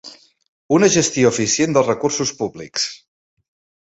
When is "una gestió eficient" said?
0.77-1.77